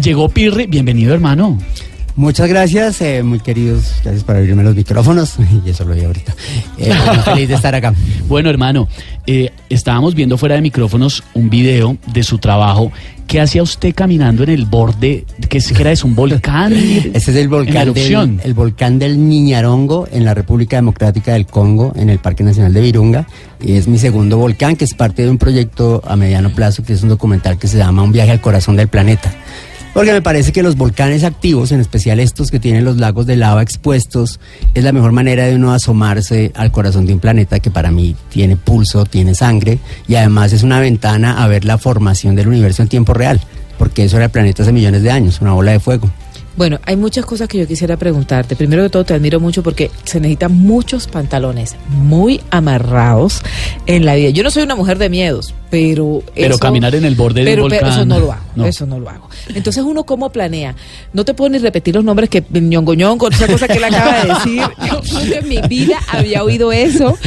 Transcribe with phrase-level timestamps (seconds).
[0.00, 1.58] Llegó Pirri, bienvenido hermano.
[2.16, 3.94] Muchas gracias, eh, muy queridos.
[4.04, 5.34] Gracias por abrirme los micrófonos.
[5.66, 6.34] Y eso lo vi ahorita.
[6.78, 7.92] Eh, muy feliz de estar acá.
[8.28, 8.88] Bueno hermano,
[9.26, 12.92] eh, estábamos viendo fuera de micrófonos un video de su trabajo.
[13.26, 15.24] ¿Qué hacía usted caminando en el borde?
[15.48, 16.06] ¿Qué es- qué era eso?
[16.06, 16.72] ¿Un volcán?
[17.14, 21.92] Este es el volcán, del, el volcán del Niñarongo en la República Democrática del Congo,
[21.96, 23.26] en el Parque Nacional de Virunga.
[23.60, 26.92] Y es mi segundo volcán, que es parte de un proyecto a mediano plazo, que
[26.92, 29.32] es un documental que se llama Un viaje al corazón del planeta.
[29.94, 33.36] Porque me parece que los volcanes activos, en especial estos que tienen los lagos de
[33.36, 34.40] lava expuestos,
[34.74, 38.16] es la mejor manera de uno asomarse al corazón de un planeta que para mí
[38.28, 42.82] tiene pulso, tiene sangre y además es una ventana a ver la formación del universo
[42.82, 43.40] en tiempo real,
[43.78, 46.10] porque eso era el planeta hace millones de años, una bola de fuego.
[46.56, 48.54] Bueno, hay muchas cosas que yo quisiera preguntarte.
[48.54, 53.42] Primero que todo, te admiro mucho porque se necesitan muchos pantalones muy amarrados
[53.86, 54.30] en la vida.
[54.30, 56.22] Yo no soy una mujer de miedos, pero.
[56.34, 58.42] Pero caminar en el borde de un pero, pero volcán, eso no lo hago.
[58.54, 58.66] no.
[58.66, 59.28] Eso no lo hago.
[59.54, 60.76] Entonces, uno, ¿cómo planea?
[61.12, 64.22] No te puedo ni repetir los nombres que ñongo ñongo, esa cosa que él acaba
[64.22, 64.62] de decir.
[64.86, 67.18] Yo nunca en mi vida había oído eso.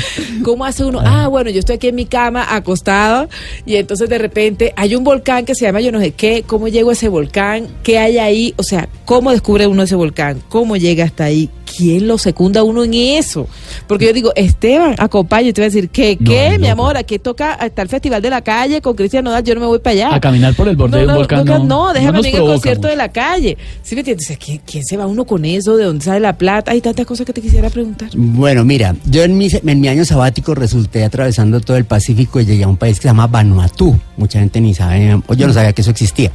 [0.44, 1.02] ¿Cómo hace uno?
[1.04, 3.28] Ah, bueno, yo estoy aquí en mi cama acostada
[3.66, 6.44] y entonces de repente hay un volcán que se llama yo no sé qué.
[6.45, 7.67] ¿Cómo llego a ese volcán?
[7.84, 8.54] ¿Qué hay ahí?
[8.58, 10.42] O sea, ¿cómo descubre uno ese volcán?
[10.48, 11.50] ¿Cómo llega hasta ahí?
[11.78, 13.48] ¿Quién lo secunda uno en eso?
[13.88, 16.17] Porque yo digo, Esteban, acompaña, y te voy a decir, ¿qué?
[16.17, 16.98] ¿Qué, no, mi amor?
[16.98, 19.80] Aquí toca hasta el Festival de la Calle con Cristian Nodal, yo no me voy
[19.80, 20.16] para allá.
[20.16, 21.45] A caminar por el borde No, de un no, volcán.
[21.45, 22.89] no, No, no, déjame en el concierto mucho.
[22.89, 23.57] de la calle.
[23.83, 24.38] ¿Sí me entiendes?
[24.43, 25.77] ¿quién, quién se va uno con eso?
[25.77, 26.71] ¿De dónde sale la plata?
[26.71, 28.09] Hay tantas cosas que te quisiera preguntar.
[28.15, 32.45] Bueno, mira, yo en mi, en mi año sabático resulté atravesando todo el Pacífico y
[32.45, 33.97] llegué a un país que se llama Vanuatu.
[34.17, 36.31] Mucha gente ni sabe, o yo no sabía que eso existía.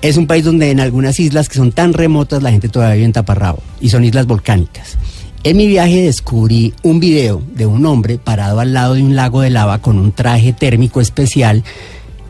[0.00, 3.06] Es un país donde en algunas islas que son tan remotas la gente todavía vive
[3.06, 4.96] en taparrabo y son islas volcánicas.
[5.44, 9.40] En mi viaje descubrí un video de un hombre parado al lado de un lago
[9.40, 11.64] de lava con un traje térmico especial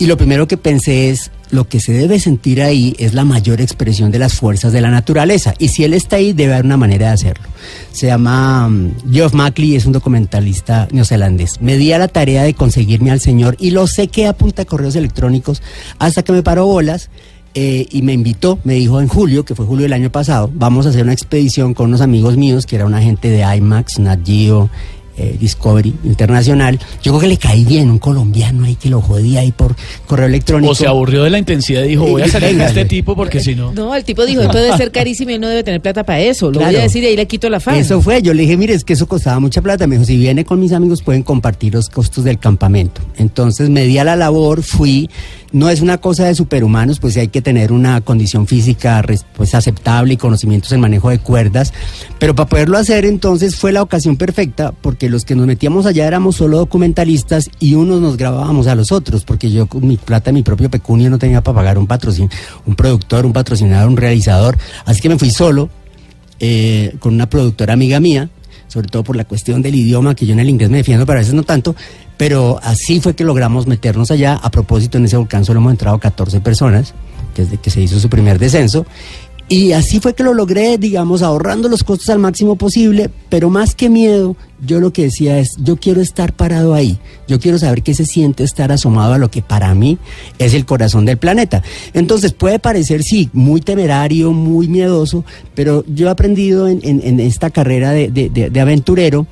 [0.02, 3.60] y lo primero que pensé es, lo que se debe sentir ahí es la mayor
[3.60, 5.54] expresión de las fuerzas de la naturaleza.
[5.60, 7.44] Y si él está ahí, debe haber una manera de hacerlo.
[7.92, 11.60] Se llama um, Geoff Mackley, es un documentalista neozelandés.
[11.60, 14.66] Me di a la tarea de conseguirme al señor y lo sequé a punta de
[14.66, 15.62] correos electrónicos
[15.98, 17.10] hasta que me paró bolas.
[17.54, 20.86] Eh, y me invitó, me dijo en julio, que fue julio del año pasado, vamos
[20.86, 24.20] a hacer una expedición con unos amigos míos, que era una gente de IMAX, Nat
[24.24, 24.70] Geo,
[25.18, 26.78] eh, Discovery Internacional.
[27.02, 29.76] Yo creo que le caí bien, un colombiano ahí que lo jodía ahí por
[30.06, 30.72] correo electrónico.
[30.72, 33.40] O se aburrió de la intensidad y dijo, voy a salir Venga, este tipo porque
[33.40, 33.74] si no...
[33.74, 36.20] No, el tipo dijo, esto debe ser carísimo y él no debe tener plata para
[36.20, 36.50] eso.
[36.50, 37.74] Lo voy a decir y ahí le quito la fan.
[37.74, 39.86] Eso fue, yo le dije, mire, es que eso costaba mucha plata.
[39.86, 43.02] Me dijo, si viene con mis amigos pueden compartir los costos del campamento.
[43.18, 45.10] Entonces me di a la labor, fui.
[45.52, 49.04] No es una cosa de superhumanos, pues hay que tener una condición física
[49.34, 51.72] pues, aceptable y conocimientos en manejo de cuerdas.
[52.18, 56.06] Pero para poderlo hacer entonces fue la ocasión perfecta porque los que nos metíamos allá
[56.06, 60.32] éramos solo documentalistas y unos nos grabábamos a los otros porque yo con mi plata,
[60.32, 62.30] mi propio pecunio no tenía para pagar un patrocinio,
[62.66, 64.56] un productor, un patrocinador, un realizador.
[64.84, 65.68] Así que me fui solo
[66.40, 68.28] eh, con una productora amiga mía,
[68.72, 71.18] sobre todo por la cuestión del idioma, que yo en el inglés me defiendo, pero
[71.18, 71.76] a veces no tanto,
[72.16, 74.34] pero así fue que logramos meternos allá.
[74.42, 76.94] A propósito, en ese volcán solo hemos entrado 14 personas,
[77.36, 78.86] desde que se hizo su primer descenso.
[79.52, 83.74] Y así fue que lo logré, digamos, ahorrando los costos al máximo posible, pero más
[83.74, 86.98] que miedo, yo lo que decía es, yo quiero estar parado ahí,
[87.28, 89.98] yo quiero saber qué se siente estar asomado a lo que para mí
[90.38, 91.62] es el corazón del planeta.
[91.92, 95.22] Entonces puede parecer, sí, muy temerario, muy miedoso,
[95.54, 99.26] pero yo he aprendido en, en- en esta carrera de, de- de- de aventurero,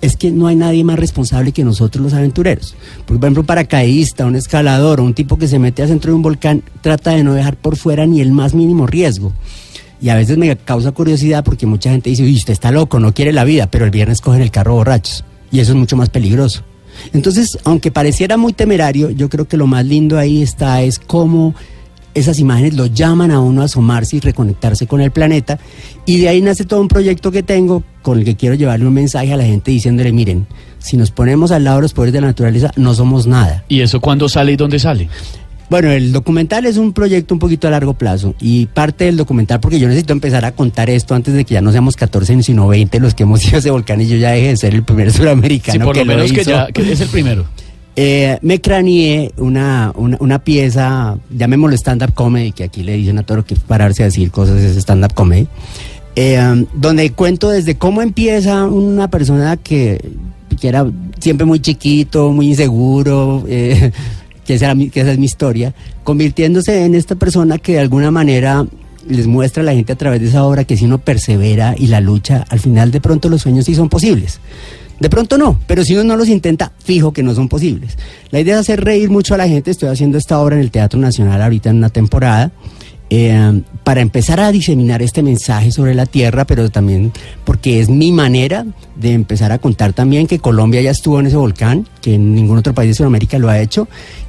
[0.00, 2.74] es que no hay nadie más responsable que nosotros los aventureros.
[3.06, 6.16] Por ejemplo, un paracaidista, un escalador o un tipo que se mete a centro de
[6.16, 9.32] un volcán trata de no dejar por fuera ni el más mínimo riesgo.
[10.00, 13.14] Y a veces me causa curiosidad porque mucha gente dice, uy, usted está loco, no
[13.14, 15.24] quiere la vida, pero el viernes cogen el carro borrachos.
[15.50, 16.62] Y eso es mucho más peligroso.
[17.12, 21.54] Entonces, aunque pareciera muy temerario, yo creo que lo más lindo ahí está es cómo
[22.14, 25.58] esas imágenes lo llaman a uno a asomarse y reconectarse con el planeta.
[26.06, 28.94] Y de ahí nace todo un proyecto que tengo con el que quiero llevarle un
[28.94, 30.46] mensaje a la gente diciéndole, miren,
[30.78, 33.64] si nos ponemos al lado de los poderes de la naturaleza, no somos nada.
[33.68, 35.10] ¿Y eso cuándo sale y dónde sale?
[35.68, 39.58] Bueno, el documental es un proyecto un poquito a largo plazo y parte del documental,
[39.60, 42.68] porque yo necesito empezar a contar esto antes de que ya no seamos 14 sino
[42.68, 44.84] 20 los que hemos ido a ese volcán y yo ya dejé de ser el
[44.84, 46.50] primer Sí, suramericano por que lo menos que hizo.
[46.50, 47.44] ya que es el primero.
[47.98, 53.22] Eh, me craneé una, una, una pieza, llamémoslo stand-up comedy, que aquí le dicen a
[53.22, 55.48] todo lo que pararse a decir cosas es stand-up comedy,
[56.14, 60.10] eh, um, donde cuento desde cómo empieza una persona que,
[60.60, 60.86] que era
[61.20, 63.92] siempre muy chiquito, muy inseguro, eh,
[64.46, 68.10] que, esa mi- que esa es mi historia, convirtiéndose en esta persona que de alguna
[68.10, 68.66] manera
[69.08, 71.86] les muestra a la gente a través de esa obra que si uno persevera y
[71.88, 74.40] la lucha, al final de pronto los sueños sí son posibles.
[74.98, 77.98] De pronto no, pero si uno no los intenta, fijo que no son posibles.
[78.30, 79.70] La idea es hacer reír mucho a la gente.
[79.70, 82.50] Estoy haciendo esta obra en el Teatro Nacional ahorita en una temporada.
[83.10, 87.12] eh, para empezar a diseminar este mensaje sobre la tierra, pero también
[87.44, 88.66] porque es mi manera
[88.98, 92.74] de empezar a contar también que Colombia ya estuvo en ese volcán, que ningún otro
[92.74, 93.88] país de Sudamérica lo ha hecho,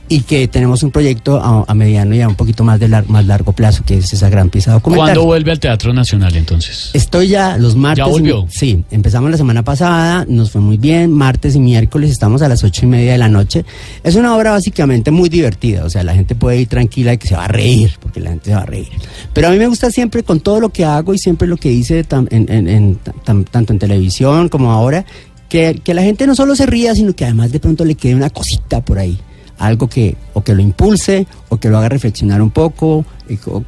[0.10, 3.08] y que tenemos un proyecto a, a mediano y a un poquito más de lar-
[3.08, 5.08] más largo plazo, que es esa gran pieza documental.
[5.08, 6.92] ¿Cuándo vuelve al Teatro Nacional entonces?
[6.94, 8.06] Estoy ya los martes.
[8.06, 8.46] ¿Ya volvió?
[8.50, 11.12] y- sí, empezamos la semana pasada, nos fue muy bien.
[11.12, 13.66] Martes y miércoles estamos a las ocho y media de la noche.
[14.02, 17.28] Es una obra básicamente muy divertida, o sea, la gente puede ir tranquila y que
[17.28, 18.88] se va a reír, porque la gente se va a reír.
[19.34, 21.70] Pero a mí me gusta siempre con todo lo que hago y siempre lo que
[21.70, 25.06] hice tam- en- en- en- tam- tanto en televisión como ahora,
[25.50, 28.16] que, que la gente no solo se ría, sino que además de pronto le quede
[28.16, 29.20] una cosita por ahí.
[29.60, 33.06] Algo que o que lo impulse o que lo haga reflexionar un poco,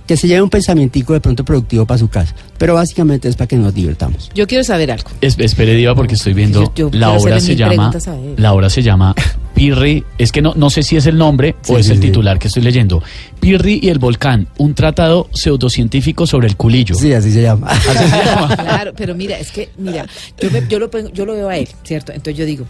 [0.06, 2.36] que se lleve un pensamientico de pronto productivo para su casa.
[2.57, 4.30] Pero básicamente es para que nos divirtamos.
[4.36, 5.09] Yo quiero saber algo.
[5.21, 6.65] Es- espere, Diva, porque estoy viendo.
[6.75, 7.91] Yo- yo la obra se llama.
[8.38, 9.15] La obra se llama
[9.56, 10.03] Pirri.
[10.18, 12.07] Es que no, no sé si es el nombre Sí, o es sí, el sí.
[12.07, 13.01] titular que estoy leyendo.
[13.39, 16.95] Pirri y el volcán, un tratado pseudocientífico sobre el culillo.
[16.95, 17.68] Sí, así se llama.
[17.68, 18.56] Así se llama.
[18.56, 20.06] Claro, pero mira, es que, mira,
[20.42, 22.12] yo, me- yo, lo, yo lo veo a él, ¿cierto?
[22.12, 22.65] Entonces yo digo,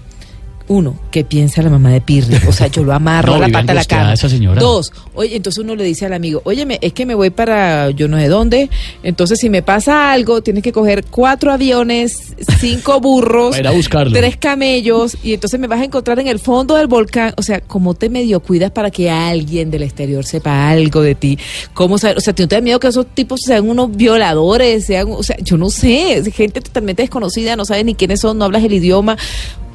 [0.69, 2.37] uno, ¿qué piensa la mamá de Pirri?
[2.47, 4.61] O sea, yo lo amarro No, a la pata de la señora.
[4.61, 8.07] Dos, oye, entonces uno le dice al amigo, óyeme, es que me voy para yo
[8.07, 8.69] no sé dónde,
[9.03, 15.17] entonces si me pasa algo, tienes que coger cuatro aviones, cinco burros, a tres camellos,
[15.23, 17.33] y entonces me vas a encontrar en el fondo del volcán.
[17.37, 21.39] O sea, ¿cómo te medio cuidas para que alguien del exterior sepa algo de ti?
[21.73, 22.17] ¿Cómo saber?
[22.17, 24.85] O sea, ¿tú no te da miedo que esos tipos sean unos violadores?
[24.85, 28.45] Sean, o sea, yo no sé, gente totalmente desconocida, no sabes ni quiénes son, no
[28.45, 29.17] hablas el idioma.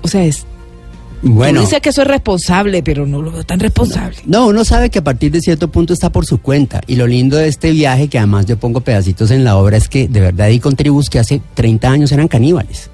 [0.03, 0.47] O sea, es.
[1.25, 1.61] Bueno.
[1.61, 4.17] Tú dices que eso es responsable, pero no lo veo tan responsable.
[4.27, 6.83] No, uno sabe que a partir de cierto punto está por su cuenta.
[6.87, 9.89] Y lo lindo de este viaje, que además yo pongo pedacitos en la obra, es
[9.89, 12.91] que de verdad di con tribus que hace 30 años eran caníbales.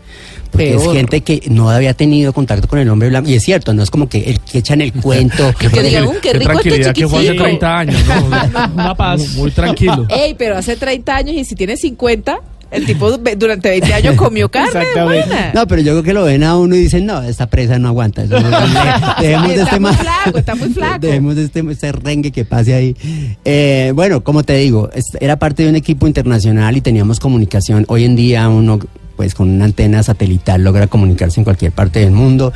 [0.50, 3.28] Porque es gente que no había tenido contacto con el hombre blanco.
[3.30, 5.52] Y es cierto, no es como que el que echan el cuento.
[5.56, 7.44] Que digan, "Mm, qué rico este tranquilidad que fue hace chiquitico".
[7.44, 8.26] 30 años, ¿no?
[8.74, 9.20] Una paz.
[9.20, 10.06] Muy, muy tranquilo.
[10.08, 12.38] Ey, pero hace 30 años y si tiene 50,
[12.70, 14.84] el tipo durante 20 años comió carne.
[15.04, 15.52] buena.
[15.54, 17.88] No, pero yo creo que lo ven a uno y dicen, no, esta presa no
[17.88, 18.22] aguanta.
[18.22, 18.36] Eso-
[19.20, 20.98] Dejemos de Está este muy flaco, está muy flaco.
[21.06, 22.96] Dejemos de este, este rengue que pase ahí.
[23.44, 24.90] Eh, bueno, como te digo,
[25.20, 27.84] era parte de un equipo internacional y teníamos comunicación.
[27.88, 28.78] Hoy en día uno,
[29.16, 32.52] pues con una antena satelital logra comunicarse en cualquier parte del mundo.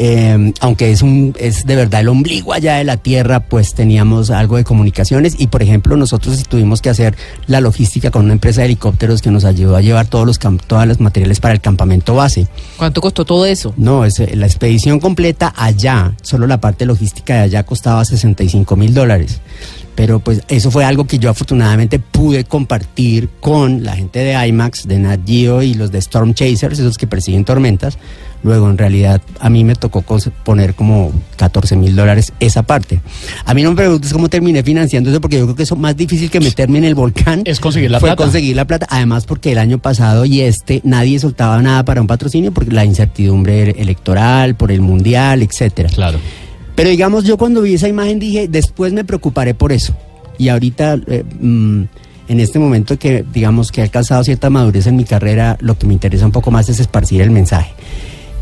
[0.00, 4.30] Eh, aunque es un es de verdad el ombligo allá de la tierra, pues teníamos
[4.30, 7.16] algo de comunicaciones y por ejemplo nosotros tuvimos que hacer
[7.48, 10.86] la logística con una empresa de helicópteros que nos ayudó a llevar todos los todos
[10.86, 12.46] los materiales para el campamento base.
[12.76, 13.74] ¿Cuánto costó todo eso?
[13.76, 18.76] No, es, eh, la expedición completa allá, solo la parte logística de allá costaba 65
[18.76, 19.40] mil dólares.
[19.98, 24.86] Pero pues eso fue algo que yo afortunadamente pude compartir con la gente de IMAX,
[24.86, 27.98] de Nat Geo y los de Storm Chasers, esos que persiguen tormentas.
[28.44, 30.04] Luego, en realidad, a mí me tocó
[30.44, 33.00] poner como 14 mil dólares esa parte.
[33.44, 35.96] A mí no me preguntes cómo terminé financiando eso, porque yo creo que eso más
[35.96, 38.22] difícil que meterme en el volcán Es conseguir la fue plata.
[38.22, 38.86] conseguir la plata.
[38.90, 42.84] Además, porque el año pasado y este nadie soltaba nada para un patrocinio, porque la
[42.84, 45.88] incertidumbre electoral, por el mundial, etcétera.
[45.88, 46.20] Claro.
[46.78, 49.96] Pero digamos, yo cuando vi esa imagen dije, después me preocuparé por eso.
[50.38, 51.82] Y ahorita, eh, mm,
[52.28, 55.88] en este momento que digamos que he alcanzado cierta madurez en mi carrera, lo que
[55.88, 57.72] me interesa un poco más es esparcir el mensaje.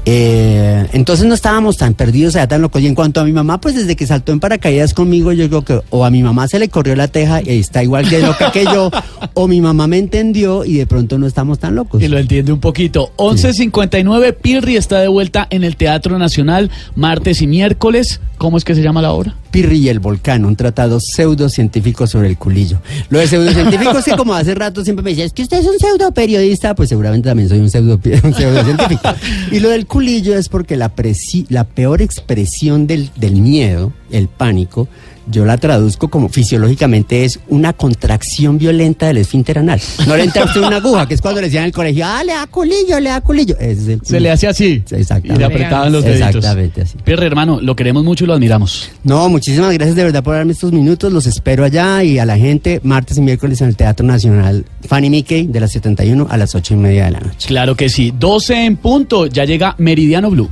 [0.09, 2.81] Eh, entonces no estábamos tan perdidos, allá tan locos.
[2.81, 5.63] Y en cuanto a mi mamá, pues desde que saltó en paracaídas conmigo, yo creo
[5.63, 8.53] que o a mi mamá se le corrió la teja y está igual que loca
[8.53, 8.91] que yo,
[9.35, 12.01] o mi mamá me entendió y de pronto no estamos tan locos.
[12.01, 13.13] Y lo entiende un poquito.
[13.17, 18.21] 11.59, Pirri está de vuelta en el Teatro Nacional, martes y miércoles.
[18.39, 19.35] ¿Cómo es que se llama la obra?
[19.50, 22.81] Pirri y el volcán, un tratado pseudocientífico sobre el culillo.
[23.11, 25.67] Lo de pseudocientífico es que como hace rato siempre me decía, es que usted es
[25.67, 27.67] un pseudo periodista, pues seguramente también soy un
[28.25, 29.09] un pseudocientífico.
[29.53, 34.29] Y lo del culillo es porque la, presi- la peor expresión del, del miedo, el
[34.29, 34.88] pánico,
[35.26, 39.80] yo la traduzco como fisiológicamente es una contracción violenta del esfínter anal.
[40.06, 42.23] No le entra usted una aguja, que es cuando le decían en el colegio, ah,
[42.25, 43.56] le da culillo, le da culillo.
[43.59, 44.83] Ese es el Se le hace así.
[44.87, 45.35] Sí, exactamente.
[45.35, 46.37] Y le apretaban los deditos.
[46.37, 46.97] Exactamente así.
[47.04, 48.90] Pirri, hermano, lo queremos mucho y lo admiramos.
[49.04, 51.12] No, muchísimas gracias de verdad por darme estos minutos.
[51.12, 55.11] Los espero allá y a la gente martes y miércoles en el Teatro Nacional Fanny
[55.11, 57.49] Mickey de las 71 a las 8 y media de la noche.
[57.49, 58.12] Claro que sí.
[58.18, 59.26] 12 en punto.
[59.26, 60.49] Ya llega Meridiano Blue.